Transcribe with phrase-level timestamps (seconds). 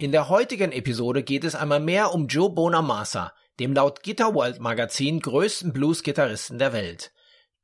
[0.00, 4.58] In der heutigen Episode geht es einmal mehr um Joe Bonamassa, dem laut Guitar World
[4.58, 7.12] Magazin größten Blues-Gitarristen der Welt.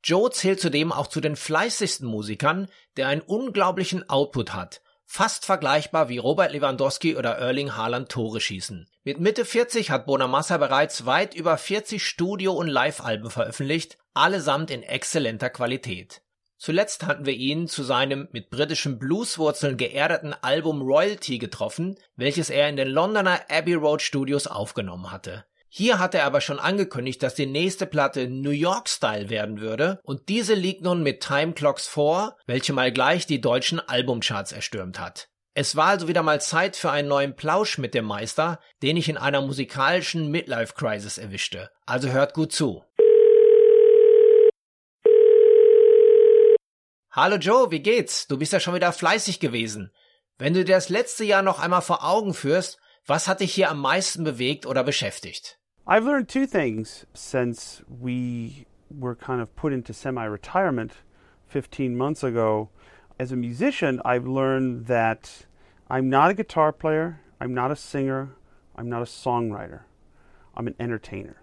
[0.03, 6.09] Joe zählt zudem auch zu den fleißigsten Musikern, der einen unglaublichen Output hat, fast vergleichbar
[6.09, 8.87] wie Robert Lewandowski oder Erling Haaland Tore schießen.
[9.03, 14.83] Mit Mitte 40 hat Bonamassa bereits weit über 40 Studio- und Live-Alben veröffentlicht, allesamt in
[14.83, 16.21] exzellenter Qualität.
[16.57, 22.67] Zuletzt hatten wir ihn zu seinem mit britischen Blueswurzeln geerdeten Album Royalty getroffen, welches er
[22.67, 25.45] in den Londoner Abbey Road Studios aufgenommen hatte.
[25.69, 29.99] Hier hatte er aber schon angekündigt, dass die nächste Platte New York Style werden würde
[30.03, 34.99] und diese liegt nun mit Time Clocks vor, welche mal gleich die deutschen Albumcharts erstürmt
[34.99, 35.29] hat.
[35.53, 39.09] Es war also wieder mal Zeit für einen neuen Plausch mit dem Meister, den ich
[39.09, 41.69] in einer musikalischen Midlife Crisis erwischte.
[41.85, 42.83] Also hört gut zu.
[47.19, 48.27] Hallo Joe, wie geht's?
[48.27, 49.89] Du bist ja schon wieder fleißig gewesen.
[50.37, 53.71] Wenn du dir das letzte Jahr noch einmal vor Augen führst, was hat dich hier
[53.71, 55.57] am meisten bewegt oder beschäftigt?
[55.87, 60.91] I've learned two things since we were kind of put into semi retirement
[61.47, 62.69] 15 months ago.
[63.17, 65.47] As a musician, I've learned that
[65.89, 68.35] I'm not a guitar player, I'm not a singer,
[68.75, 69.85] I'm not a songwriter.
[70.55, 71.37] I'm an entertainer.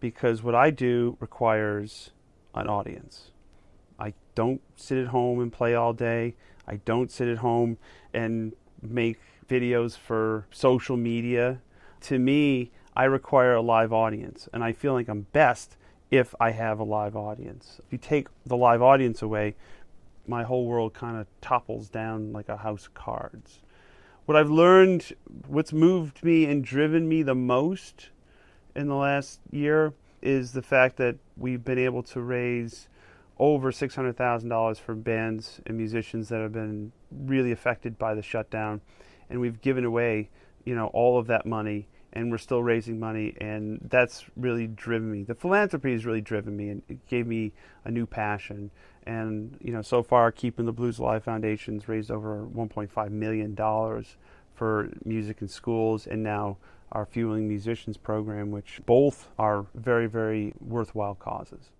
[0.00, 2.12] Because what I do requires
[2.54, 3.32] an audience.
[4.38, 6.36] Don't sit at home and play all day.
[6.64, 7.76] I don't sit at home
[8.14, 9.18] and make
[9.48, 11.60] videos for social media.
[12.02, 15.76] To me, I require a live audience, and I feel like I'm best
[16.12, 17.80] if I have a live audience.
[17.84, 19.56] If you take the live audience away,
[20.24, 23.58] my whole world kind of topples down like a house of cards.
[24.24, 25.14] What I've learned,
[25.48, 28.10] what's moved me and driven me the most
[28.76, 32.86] in the last year is the fact that we've been able to raise
[33.38, 38.80] over $600,000 for bands and musicians that have been really affected by the shutdown.
[39.30, 40.30] And we've given away,
[40.64, 45.10] you know, all of that money and we're still raising money and that's really driven
[45.12, 45.22] me.
[45.22, 47.52] The philanthropy has really driven me and it gave me
[47.84, 48.70] a new passion.
[49.06, 53.56] And, you know, so far Keeping the Blues Alive Foundation's raised over $1.5 million
[54.54, 56.56] for music in schools and now
[56.90, 61.70] our Fueling Musicians program, which both are very, very worthwhile causes.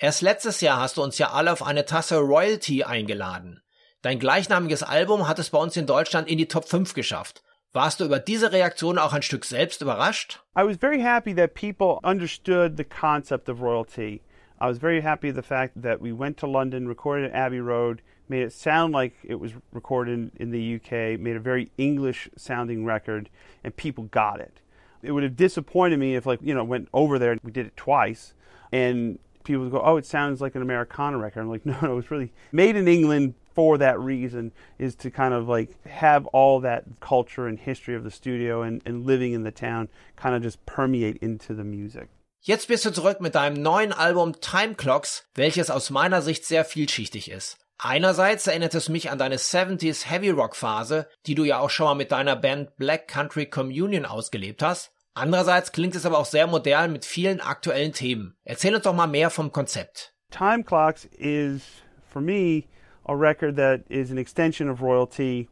[0.00, 3.62] Erst letztes Jahr hast du uns ja alle auf eine Tasse Royalty eingeladen.
[4.00, 7.42] Dein gleichnamiges Album hat es bei uns in Deutschland in die Top 5 geschafft.
[7.72, 10.40] Warst du über diese Reaktion auch ein Stück selbst überrascht?
[10.56, 14.22] I was very happy that people understood the concept of royalty.
[14.60, 18.00] I was very happy the fact that we went to London, recorded at Abbey Road,
[18.28, 22.84] made it sound like it was recorded in the UK, made a very English sounding
[22.84, 23.30] record,
[23.64, 24.60] and people got it.
[25.02, 27.76] It would have disappointed me if, like, you know, went over there, we did it
[27.76, 28.34] twice,
[28.70, 32.10] and people go, "Oh, it sounds like an Americana record." I'm like, "No, no, it's
[32.10, 36.84] really made in England for that reason is to kind of like have all that
[37.00, 40.64] culture and history of the studio and, and living in the town kind of just
[40.66, 42.08] permeate into the music."
[42.40, 46.64] Jetzt bist du zurück mit deinem neuen Album Time Clocks, welches aus meiner Sicht sehr
[46.64, 47.58] vielschichtig ist.
[47.78, 51.86] Einerseits erinnert es mich an deine 70s Heavy Rock Phase, die du ja auch schon
[51.86, 54.92] mal mit deiner Band Black Country Communion ausgelebt hast.
[55.18, 58.36] Andererseits klingt es aber auch sehr modern mit vielen aktuellen Themen.
[58.44, 60.14] Erzähl uns doch mal mehr vom Konzept.
[60.30, 62.66] Time Clocks is, for me,
[63.04, 65.48] a record that is an extension of Royal Tea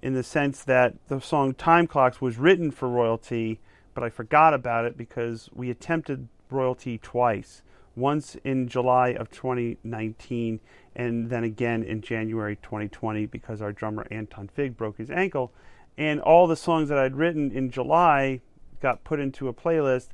[0.00, 3.58] in the sense that the song Time Clocks was written for Royal Tea,
[3.92, 7.60] but I forgot about it because we attempted Royal Tea twice.
[7.94, 10.60] Once in July of 2019,
[10.96, 15.52] and then again in January 2020 because our drummer Anton Fig broke his ankle.
[15.98, 18.40] And all the songs that I'd written in July
[18.80, 20.08] got put into a playlist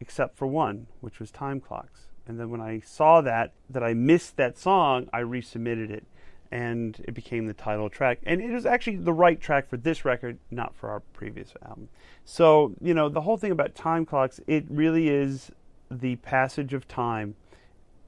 [0.00, 2.06] except for one, which was time clocks.
[2.26, 6.04] And then when I saw that that I missed that song, I resubmitted it.
[6.50, 8.18] and it became the title track.
[8.24, 11.88] And it was actually the right track for this record, not for our previous album.
[12.24, 15.50] So, you know, the whole thing about time clocks, it really is
[15.90, 17.34] the passage of time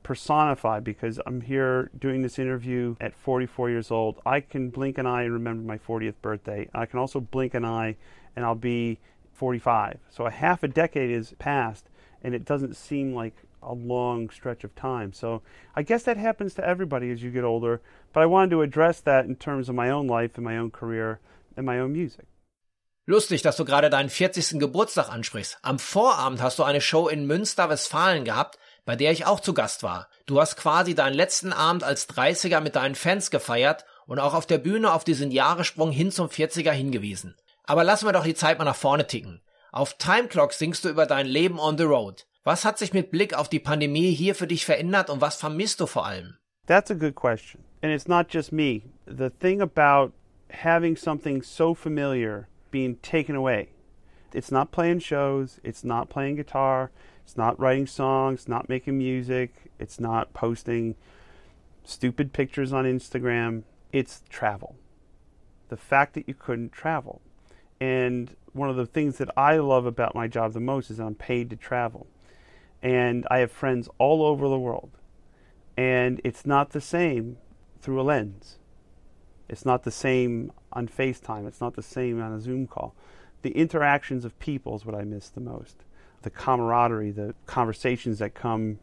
[0.03, 4.21] personified because I'm here doing this interview at 44 years old.
[4.25, 6.69] I can blink an eye and remember my 40th birthday.
[6.75, 7.97] I can also blink an eye
[8.35, 8.99] and I'll be
[9.41, 9.99] 45.
[10.11, 11.89] So a half a decade is passed
[12.23, 15.13] and it doesn't seem like a long stretch of time.
[15.13, 15.43] So
[15.75, 17.81] I guess that happens to everybody as you get older,
[18.13, 20.71] but I wanted to address that in terms of my own life and my own
[20.71, 21.21] career
[21.57, 22.27] and my own music.
[23.07, 24.61] Lustig, dass du gerade deinen 40.
[24.61, 25.59] Geburtstag ansprichst.
[25.63, 29.55] Am Vorabend hast du eine Show in Münster, Westfalen gehabt, bei der ich auch zu
[29.55, 30.09] Gast war.
[30.27, 34.47] Du hast quasi deinen letzten Abend als 30er mit deinen Fans gefeiert und auch auf
[34.47, 37.35] der Bühne auf diesen Jahressprung hin zum 40er hingewiesen.
[37.71, 39.43] Aber lassen wir doch die Zeit mal nach vorne ticken.
[39.71, 42.27] Auf Time Clock singst du über dein Leben on the road.
[42.43, 45.79] Was hat sich mit Blick auf die Pandemie hier für dich verändert und was vermisst
[45.79, 46.35] du vor allem?
[46.67, 47.63] That's a good question.
[47.81, 48.91] And it's not just me.
[49.07, 50.13] The thing about
[50.65, 53.69] having something so familiar being taken away.
[54.35, 56.91] It's not playing shows, it's not playing guitar,
[57.23, 60.97] it's not writing songs, not making music, it's not posting
[61.85, 63.63] stupid pictures on Instagram.
[63.93, 64.75] It's travel.
[65.69, 67.21] The fact that you couldn't travel.
[67.81, 71.05] And one of the things that I love about my job the most is that
[71.05, 72.07] I'm paid to travel.
[72.83, 74.91] And I have friends all over the world.
[75.77, 77.39] And it's not the same
[77.81, 78.59] through a lens.
[79.49, 81.47] It's not the same on FaceTime.
[81.47, 82.95] It's not the same on a Zoom call.
[83.43, 85.85] The interactions of people is what I miss the most.
[86.23, 88.79] The camaraderie, the conversations that come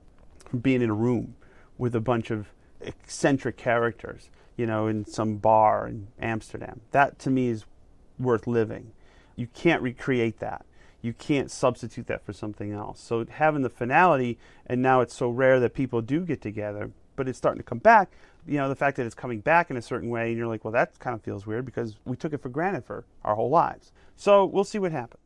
[0.46, 1.36] from being in a room
[1.78, 2.48] with a bunch of
[2.82, 6.82] eccentric characters, you know, in some bar in Amsterdam.
[6.92, 7.66] That to me is
[8.20, 8.92] worth living.
[9.36, 10.66] You can't recreate that.
[11.02, 13.00] You can't substitute that for something else.
[13.00, 17.28] So having the finality, and now it's so rare that people do get together, but
[17.28, 18.12] it's starting to come back.
[18.48, 20.64] You know, the fact that it's coming back in a certain way, and you're like,
[20.64, 23.50] well, that kind of feels weird because we took it for granted for our whole
[23.50, 23.92] lives.
[24.16, 25.22] So we'll see what happens.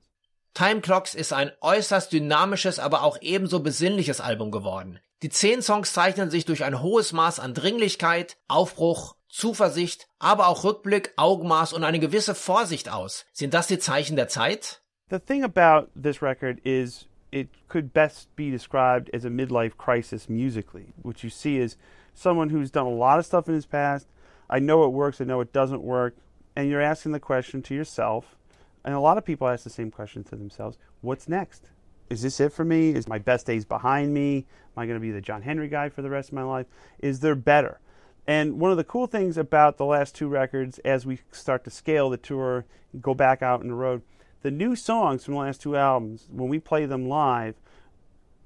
[0.53, 4.99] Time Clocks ist ein äußerst dynamisches, aber auch ebenso besinnliches Album geworden.
[5.23, 10.63] Die zehn Songs zeichnen sich durch ein hohes Maß an Dringlichkeit, Aufbruch, Zuversicht, aber auch
[10.63, 13.25] Rückblick, Augenmaß und eine gewisse Vorsicht aus.
[13.31, 14.81] Sind das die Zeichen der Zeit?
[15.11, 20.27] The thing about this record is it could best be described as a midlife crisis
[20.27, 20.93] musically.
[21.03, 21.77] What you see is
[22.15, 24.07] someone who's done a lot of stuff in his past.
[24.49, 26.15] I know it works, I know it doesn't work,
[26.55, 28.35] and you're asking the question to yourself,
[28.83, 31.69] and a lot of people ask the same question to themselves what's next?
[32.11, 32.89] Is this it for me?
[32.89, 34.45] Is my best days behind me?
[34.75, 36.65] Am I going to be the John Henry guy for the rest of my life?
[36.99, 37.79] Is there better?
[38.27, 41.69] And one of the cool things about the last two records, as we start to
[41.69, 42.65] scale the tour,
[42.99, 44.01] go back out on the road,
[44.41, 47.55] the new songs from the last two albums, when we play them live,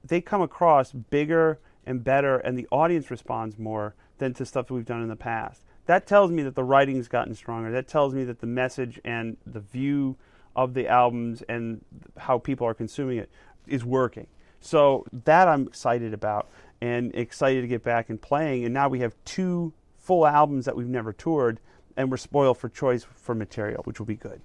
[0.03, 1.57] they come across bigger
[1.87, 5.15] and better, and the audience responds more than to stuff that we've done in the
[5.15, 5.63] past.
[5.87, 7.71] That tells me that the writing's gotten stronger.
[7.71, 10.17] That tells me that the message and the view
[10.55, 11.83] of the albums and
[12.17, 13.29] how people are consuming it
[13.67, 14.27] is working.
[14.59, 16.47] So that I'm excited about
[16.81, 18.65] and excited to get back and playing.
[18.65, 21.59] And now we have two full albums that we've never toured,
[21.97, 24.41] and we're spoiled for choice for material, which will be good.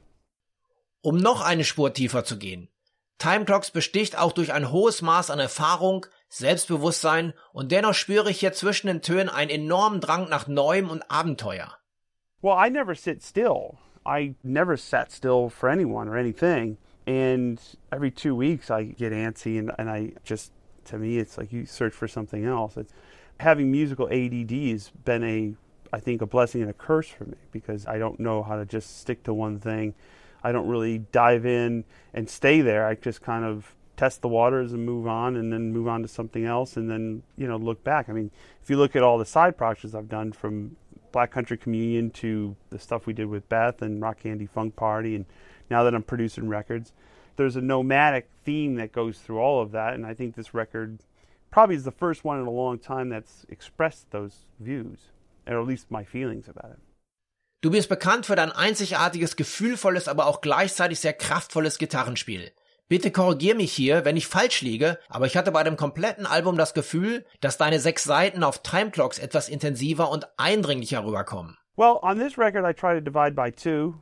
[1.02, 2.68] Um noch eine Spur tiefer zu gehen.
[3.18, 8.40] Time Clocks besticht auch durch ein hohes Maß an Erfahrung, Selbstbewusstsein und dennoch spüre ich
[8.40, 11.76] hier zwischen den Tönen einen enormen Drang nach Neuem und Abenteuer.
[12.40, 13.78] Well, I never sit still.
[14.06, 16.78] I never sat still for anyone or anything.
[17.11, 20.52] And every two weeks I get antsy and, and I just,
[20.85, 22.76] to me, it's like you search for something else.
[22.76, 22.93] It's,
[23.40, 25.55] having musical ADD has been a,
[25.93, 28.64] I think, a blessing and a curse for me because I don't know how to
[28.64, 29.95] just stick to one thing.
[30.45, 32.87] I don't really dive in and stay there.
[32.87, 36.09] I just kind of test the waters and move on and then move on to
[36.09, 38.09] something else and then, you know, look back.
[38.09, 38.31] I mean,
[38.62, 40.76] if you look at all the side projects I've done from
[41.11, 45.17] Black Country Communion to the stuff we did with Beth and Rock Candy Funk Party
[45.17, 45.26] and
[45.70, 46.92] now that I'm producing records,
[47.36, 50.98] there's a nomadic theme that goes through all of that and I think this record
[51.50, 55.10] probably is the first one in a long time that's expressed those views
[55.46, 56.78] or at least my feelings about it.
[57.62, 62.52] Du bist bekannt für dein einzigartiges, gefühlvolles, aber auch gleichzeitig sehr kraftvolles Gitarrenspiel.
[62.88, 66.56] Bitte korrigier mich hier, wenn ich falsch liege, aber ich hatte bei dem kompletten Album
[66.56, 71.56] das Gefühl, dass deine sechs Seiten auf Timeclocks etwas intensiver und eindringlicher rüberkommen.
[71.76, 73.94] Well, on this record I try to divide by two.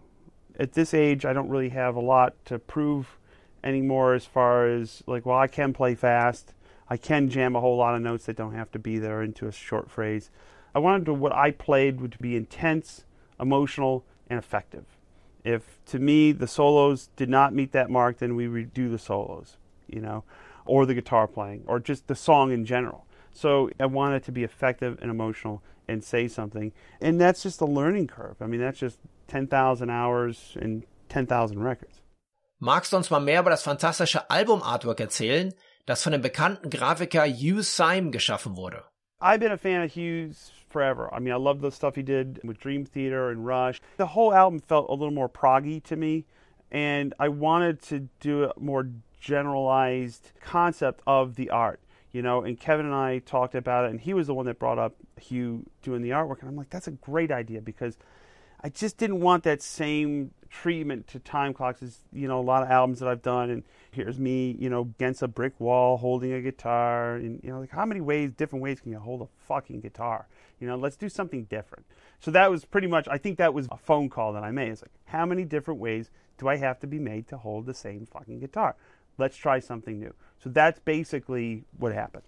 [0.59, 3.19] At this age I don't really have a lot to prove
[3.63, 6.55] anymore as far as like well I can play fast.
[6.89, 9.47] I can jam a whole lot of notes that don't have to be there into
[9.47, 10.31] a short phrase.
[10.75, 13.05] I wanted to what I played would be intense
[13.41, 14.85] emotional, and effective.
[15.45, 19.57] If to me the solos did not meet that mark, then we redo the solos,
[19.87, 20.25] you know,
[20.67, 23.07] or the guitar playing, or just the song in general.
[23.33, 26.73] So I want it to be effective and emotional and say something.
[27.01, 28.37] And that's just a learning curve.
[28.41, 32.03] I mean, that's just 10,000 hours and 10,000 records.
[32.59, 35.55] Magst du uns mal mehr über das fantastische Album-Artwork erzählen,
[35.87, 38.83] das von dem bekannten Grafiker Hugh Syme geschaffen wurde?
[39.21, 41.09] I've been a fan of Hugh's forever.
[41.13, 43.81] I mean, I love the stuff he did with Dream Theater and Rush.
[43.97, 46.25] The whole album felt a little more proggy to me,
[46.71, 48.89] and I wanted to do a more
[49.21, 51.81] generalized concept of the art.
[52.13, 54.59] You know, and Kevin and I talked about it, and he was the one that
[54.59, 57.99] brought up Hugh doing the artwork, and I'm like, that's a great idea because
[58.61, 62.63] I just didn't want that same treatment to time clocks as you know a lot
[62.63, 63.51] of albums that I've done.
[63.51, 67.17] And here's me you know against a brick wall holding a guitar.
[67.17, 70.27] And you know like how many ways different ways can you hold a fucking guitar?
[70.61, 71.87] You know let's do something different.
[72.21, 74.71] So that was pretty much I think that was a phone call that I made.
[74.71, 77.75] It's like how many different ways do I have to be made to hold the
[77.75, 78.77] same fucking guitar?
[79.19, 80.15] Let's try something new.
[80.39, 82.23] So that's basically what happened.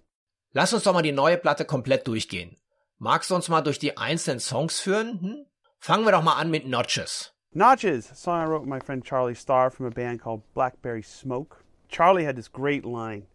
[0.53, 2.57] Lass uns doch mal die neue Platte komplett durchgehen.
[2.99, 5.21] Magst du uns mal durch die einzelnen Songs führen?
[5.21, 5.45] Hm?
[5.81, 7.31] Fangen wir doch mal an mit Notches.
[7.55, 11.01] Notches, a song I wrote with my friend Charlie Starr from a band called Blackberry
[11.01, 11.63] Smoke.
[11.89, 13.25] Charlie had this great line.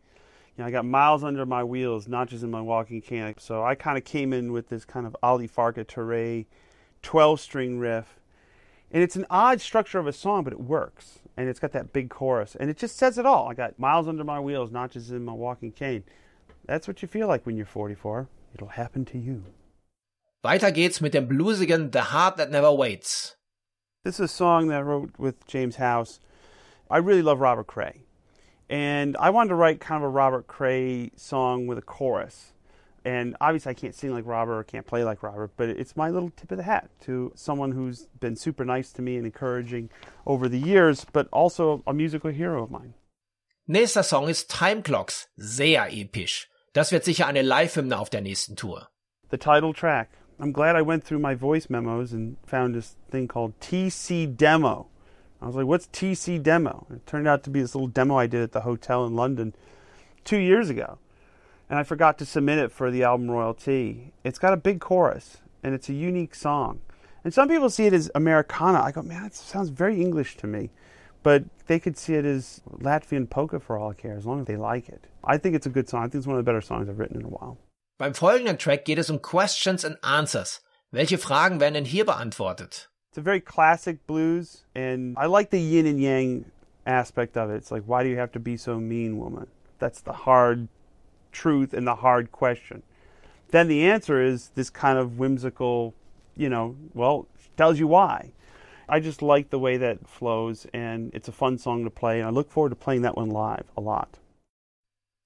[0.57, 3.35] You know, I got miles under my wheels, notches in my walking cane.
[3.39, 6.47] So I kind of came in with this kind of Ali Farka Touré
[7.03, 8.21] 12 string riff.
[8.93, 11.19] And it's an odd structure of a song, but it works.
[11.37, 12.55] And it's got that big chorus.
[12.55, 13.49] And it just says it all.
[13.49, 16.05] I got miles under my wheels, notches in my walking cane.
[16.65, 18.29] That's what you feel like when you're 44.
[18.55, 19.43] It'll happen to you.
[20.43, 23.37] Weiter geht's mit dem bluesigen The Heart That Never Waits.
[24.05, 26.21] This is a song that I wrote with James House.
[26.89, 28.05] I really love Robert Cray.
[28.69, 32.53] And I wanted to write kind of a Robert Cray song with a chorus.
[33.05, 36.11] And obviously, I can't sing like Robert or can't play like Robert, but it's my
[36.11, 39.91] little tip of the hat to someone who's been super nice to me and encouraging
[40.27, 42.95] over the years, but also a musical hero of mine.
[43.69, 45.29] Nächster Song ist Time Clocks.
[45.37, 46.49] Sehr episch.
[46.73, 48.89] Das wird sicher eine Live-Hymne auf der nächsten Tour.
[49.31, 50.11] The title track.
[50.39, 54.87] I'm glad I went through my voice memos and found this thing called TC Demo.
[55.41, 56.87] I was like, what's TC Demo?
[56.91, 59.55] It turned out to be this little demo I did at the hotel in London
[60.25, 60.99] two years ago.
[61.71, 64.13] And I forgot to submit it for the album Royal Tea.
[64.25, 66.81] It's got a big chorus and it's a unique song.
[67.25, 68.81] And some people see it as Americana.
[68.81, 70.71] I go, man, that sounds very English to me.
[71.23, 74.47] But they could see it as Latvian polka for all I care, as long as
[74.47, 75.09] they like it.
[75.25, 76.03] I think it's a good song.
[76.03, 77.59] I think it's one of the better songs I've written in a while.
[77.99, 80.61] Beim folgenden Track geht es um Questions and Answers.
[80.91, 82.91] Welche Fragen werden denn hier beantwortet?
[83.09, 86.45] It's a very classic blues, and I like the yin and yang
[86.85, 87.57] aspect of it.
[87.57, 89.47] It's like, why do you have to be so mean, woman?
[89.79, 90.69] That's the hard
[91.33, 92.83] truth and the hard question.
[93.51, 95.95] Then the answer is this kind of whimsical,
[96.37, 97.27] you know, well,
[97.57, 98.33] tells you why.
[98.91, 102.29] I just like the way that flows, and it's a fun song to play, and
[102.29, 104.19] I look forward to playing that one live a lot.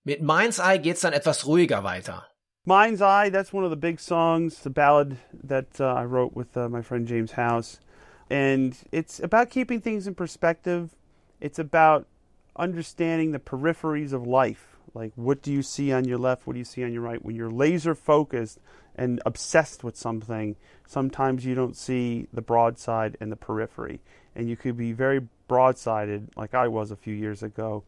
[0.05, 2.30] Mit Mind's Eye geht's dann etwas ruhiger weiter.
[2.67, 6.55] Mind's Eye, that's one of the big songs, the ballad that uh, I wrote with
[6.59, 7.81] uh, my friend James House.
[8.29, 10.95] And it's about keeping things in perspective.
[11.41, 12.07] It's about
[12.55, 14.77] understanding the peripheries of life.
[14.93, 16.47] Like, what do you see on your left?
[16.47, 17.25] What do you see on your right?
[17.25, 18.59] When you're laser focused
[18.95, 20.55] and obsessed with something,
[20.87, 24.01] sometimes you don't see the broadside and the periphery.
[24.37, 27.85] And you could be very broadsided, like I was a few years ago,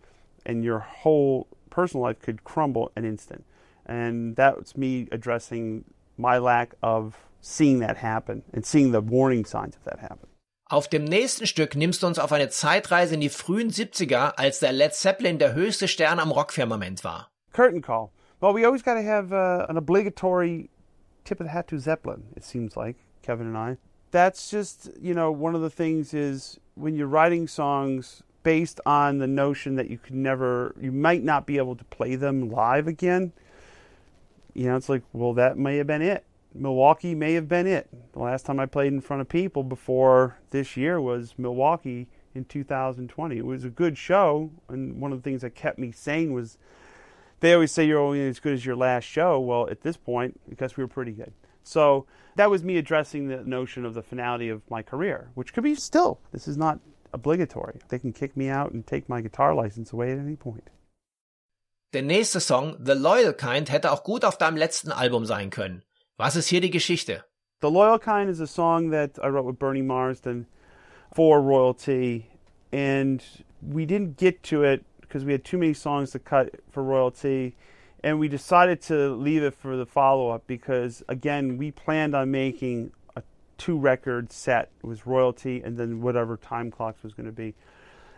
[0.46, 3.44] and your whole personal life could crumble an instant.
[3.86, 5.84] And that's me addressing
[6.16, 10.28] my lack of seeing that happen and seeing the warning signs of that happen.
[10.70, 14.60] Auf dem nächsten Stück nimmst du uns auf eine Zeitreise in die frühen 70er, als
[14.60, 17.28] der Led Zeppelin der höchste Stern am Rockfirmament war.
[17.52, 18.10] Curtain call.
[18.40, 20.70] Well, we always got to have uh, an obligatory
[21.24, 23.76] tip of the hat to Zeppelin, it seems like, Kevin and I.
[24.12, 29.18] That's just, you know, one of the things is when you're writing songs based on
[29.18, 32.88] the notion that you could never, you might not be able to play them live
[32.88, 33.32] again
[34.54, 36.24] you know, it's like, well, that may have been it.
[36.54, 37.88] Milwaukee may have been it.
[38.12, 42.44] The last time I played in front of people before this year was Milwaukee in
[42.44, 43.36] 2020.
[43.36, 46.58] It was a good show, and one of the things that kept me sane was
[47.40, 49.40] they always say you're only as good as your last show.
[49.40, 51.32] Well, at this point, because we were pretty good.
[51.64, 52.06] So
[52.36, 55.74] that was me addressing the notion of the finality of my career, which could be
[55.74, 56.20] still.
[56.32, 56.80] This is not
[57.12, 57.80] obligatory.
[57.88, 60.68] They can kick me out and take my guitar license away at any point.
[61.92, 65.82] Der nächste Song, The Loyal Kind, hätte auch gut auf deinem letzten Album sein können.
[66.16, 67.22] Was ist hier die Geschichte?
[67.60, 70.46] The Loyal Kind is a song that I wrote with Bernie Marsden
[71.14, 72.24] for Royal Tea,
[72.72, 73.22] and
[73.60, 77.10] we didn't get to it because we had too many songs to cut for Royal
[77.10, 77.54] Tea,
[78.02, 82.30] and we decided to leave it for the follow up because, again, we planned on
[82.30, 83.22] making a
[83.58, 84.70] two record set.
[84.82, 87.54] It was Royal Tea and then whatever time clocks was going to be.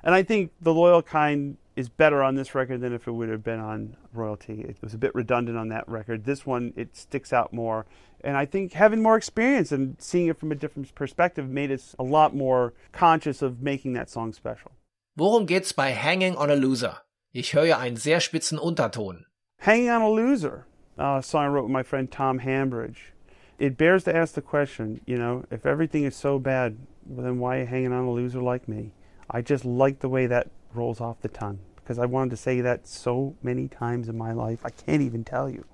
[0.04, 3.28] And I think The Loyal Kind is better on this record than if it would
[3.28, 4.64] have been on Royal Tea.
[4.68, 6.24] It was a bit redundant on that record.
[6.24, 7.86] This one, it sticks out more.
[8.22, 11.94] And I think having more experience and seeing it from a different perspective made us
[11.98, 14.72] a lot more conscious of making that song special.
[15.18, 16.98] Worum geht's bei Hanging on a Loser?
[17.32, 19.24] Ich höre einen sehr spitzen Unterton.
[19.60, 20.66] Hanging on a Loser,
[20.98, 23.12] uh, a song I wrote with my friend Tom Hambridge.
[23.58, 26.76] It bears to ask the question, you know, if everything is so bad,
[27.06, 28.92] well, then why are you hanging on a loser like me?
[29.30, 32.60] I just like the way that rolls off the tongue because I wanted to say
[32.60, 34.60] that so many times in my life.
[34.64, 35.64] I can't even tell you.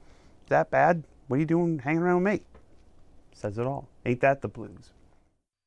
[0.49, 1.05] That bad?
[1.29, 2.41] What are you doing hanging around with me?
[3.33, 3.89] Says it all.
[4.05, 4.93] Ain't that the blues?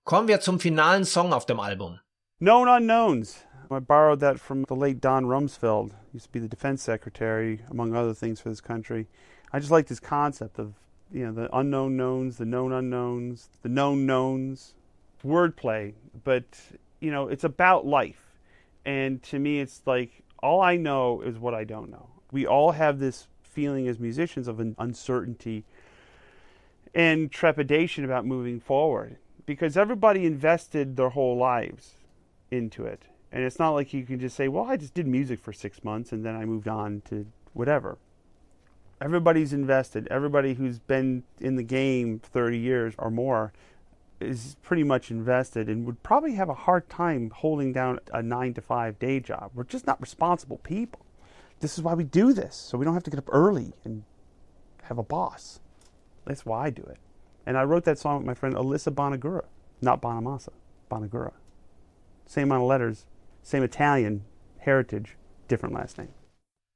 [0.06, 2.00] Kommen wir zum finalen Song auf dem Album.
[2.40, 3.44] Known Unknowns.
[3.72, 5.92] I borrowed that from the late Don Rumsfeld.
[6.12, 9.08] He used to be the defense secretary, among other things, for this country.
[9.52, 10.74] I just like this concept of
[11.12, 14.74] you know the unknown knowns, the known unknowns, the known knowns,
[15.26, 15.94] wordplay.
[16.24, 16.44] But
[17.00, 18.23] you know, it's about life,
[18.86, 22.10] and to me, it's like all I know is what I don't know.
[22.32, 25.64] We all have this feeling as musicians of an uncertainty
[26.94, 31.94] and trepidation about moving forward because everybody invested their whole lives
[32.52, 33.04] into it.
[33.32, 35.84] And it's not like you can just say, well, I just did music for six
[35.84, 37.98] months and then I moved on to whatever.
[39.02, 40.08] Everybody's invested.
[40.10, 43.52] Everybody who's been in the game 30 years or more
[44.24, 48.54] is pretty much invested and would probably have a hard time holding down a nine
[48.56, 49.52] to five day job.
[49.54, 51.06] We're just not responsible people.
[51.60, 54.04] This is why we do this, so we don't have to get up early and
[54.84, 55.60] have a boss.
[56.26, 56.98] That's why I do it.
[57.46, 59.46] And I wrote that song with my friend Alyssa Bonagura,
[59.82, 60.54] not Bonamassa,
[60.90, 61.34] Bonagura.
[62.26, 63.06] Same amount of letters,
[63.42, 64.24] same Italian
[64.60, 66.14] heritage, different last name.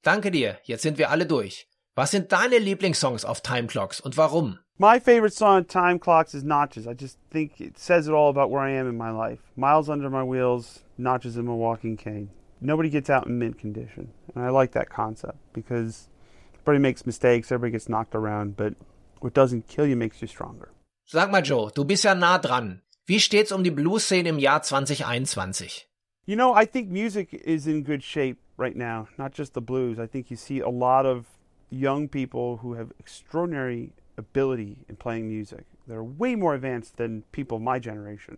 [0.03, 1.67] Danke dir, jetzt sind wir alle durch.
[1.95, 4.59] Was sind deine Lieblingssongs auf Time Clocks und warum?
[4.79, 6.85] My favorite song, Time Clocks, is Notches.
[6.85, 9.39] I just think it says it all about where I am in my life.
[9.55, 12.29] Miles under my wheels, notches in my walking cane.
[12.61, 14.11] Nobody gets out in mint condition.
[14.35, 16.09] And I like that concept because
[16.53, 18.75] everybody makes mistakes, everybody gets knocked around, but
[19.19, 20.69] what doesn't kill you makes you stronger.
[21.05, 22.83] Sag mal, Joe, du bist ja nah dran.
[23.07, 25.87] Wie steht's um die Blues-Szene im Jahr 2021?
[26.27, 29.97] You know, I think music is in good shape right now, not just the blues.
[29.97, 31.25] I think you see a lot of
[31.71, 35.65] young people who have extraordinary ability in playing music.
[35.87, 38.37] They're way more advanced than people my generation.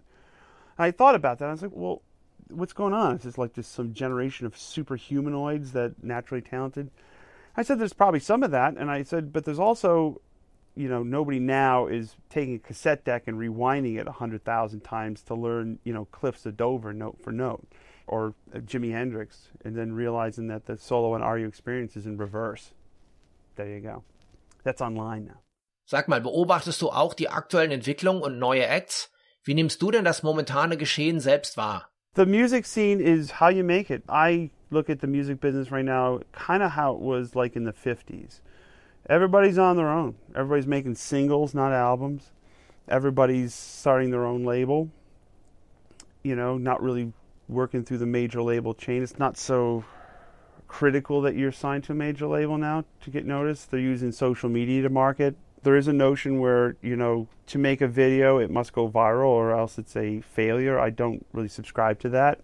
[0.78, 1.48] And I thought about that.
[1.48, 2.02] I was like, well,
[2.50, 3.18] what's going on?
[3.18, 6.92] Is this like just some generation of superhumanoids that naturally talented?
[7.56, 10.22] I said there's probably some of that, and I said, but there's also,
[10.76, 15.22] you know, nobody now is taking a cassette deck and rewinding it hundred thousand times
[15.24, 17.68] to learn, you know, Cliffs of Dover note for note,
[18.08, 22.06] or uh, Jimi Hendrix, and then realizing that the solo and Are You experience is
[22.06, 22.72] in reverse.
[23.56, 24.04] There you go.
[24.64, 25.40] That's online now.
[25.92, 29.12] Sag mal, beobachtest du auch die aktuellen Entwicklungen und neue Acts?
[29.44, 31.90] Wie nimmst du denn das momentane Geschehen selbst wahr?
[32.14, 34.04] The music scene is how you make it.
[34.08, 37.64] I look at the music business right now kind of how it was like in
[37.64, 38.40] the 50s.
[39.10, 40.14] Everybody's on their own.
[40.36, 42.30] Everybody's making singles, not albums.
[42.88, 44.92] Everybody's starting their own label.
[46.22, 47.14] You know, not really
[47.48, 49.02] working through the major label chain.
[49.02, 49.84] It's not so
[50.68, 53.72] critical that you're signed to a major label now to get noticed.
[53.72, 55.36] They're using social media to market.
[55.64, 59.28] There is a notion where, you know, to make a video, it must go viral
[59.28, 60.80] or else it's a failure.
[60.80, 62.40] I don't really subscribe to that.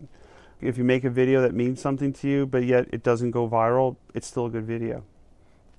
[0.61, 3.47] If you make a video that means something to you, but yet it doesn't go
[3.47, 5.03] viral, it's still a good video.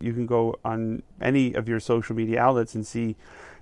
[0.01, 3.17] You can go on any of your social media outlets and see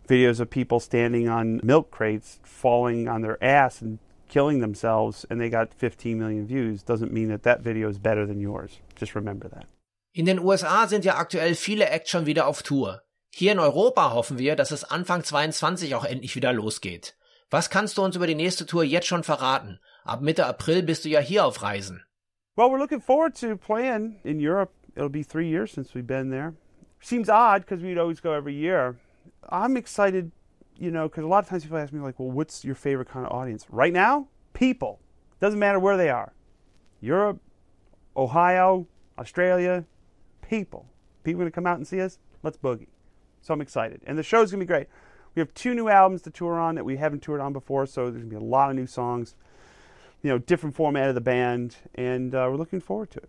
[0.08, 5.40] videos of people standing on milk crates, falling on their ass and killing themselves, and
[5.40, 6.82] they got 15 million views.
[6.82, 8.80] Doesn't mean that that video is better than yours.
[8.96, 9.66] Just remember that.
[10.12, 13.00] In den USA sind ja aktuell viele Acts schon wieder auf Tour.
[13.36, 17.16] Hier in Europa hoffen wir, dass es Anfang 22 auch endlich wieder losgeht.
[17.50, 19.80] Was kannst du uns über die nächste Tour jetzt schon verraten?
[20.04, 22.04] Ab Mitte April bist du ja hier auf Reisen.
[22.54, 24.70] Well, we're looking forward to playing in Europe.
[24.94, 26.54] It'll be three years since we've been there.
[27.00, 29.00] Seems odd because we'd always go every year.
[29.50, 30.30] I'm excited,
[30.78, 33.08] you know, because a lot of times people ask me, like, well, what's your favorite
[33.08, 33.66] kind of audience?
[33.68, 35.00] Right now, people.
[35.40, 36.32] Doesn't matter where they are
[37.00, 37.40] Europe,
[38.16, 38.86] Ohio,
[39.18, 39.86] Australia,
[40.48, 40.86] people.
[41.24, 42.20] People to come out and see us?
[42.44, 42.86] Let's boogie.
[43.44, 44.00] So I'm excited.
[44.06, 44.86] And the show's going to be great.
[45.34, 48.04] We have two new albums to tour on that we haven't toured on before, so
[48.04, 49.34] there's going to be a lot of new songs,
[50.22, 53.28] you know, different format of the band, and uh, we're looking forward to it.